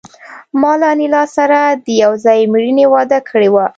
ما 0.59 0.71
له 0.79 0.87
انیلا 0.93 1.23
سره 1.35 1.59
د 1.85 1.87
یو 2.03 2.11
ځای 2.25 2.39
مړینې 2.53 2.85
وعده 2.93 3.19
کړې 3.29 3.49
وه 3.53 3.65